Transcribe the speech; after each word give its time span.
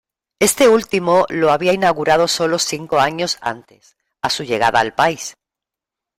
Este 0.39 0.67
último 0.67 1.27
lo 1.29 1.51
había 1.51 1.73
inaugurado 1.73 2.27
sólo 2.27 2.57
cinco 2.57 2.99
años 2.99 3.37
antes, 3.39 3.97
a 4.23 4.31
su 4.31 4.43
llegada 4.43 4.79
al 4.79 4.95
país. 4.95 5.37